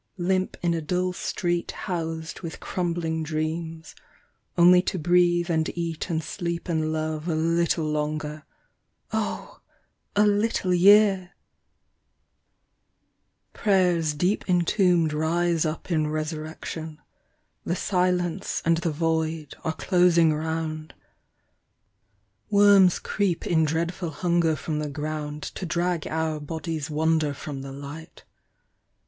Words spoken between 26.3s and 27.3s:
oui bodies 1